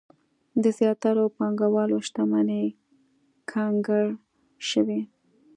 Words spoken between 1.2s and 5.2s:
پانګوالو شتمنۍ کنګل شوې.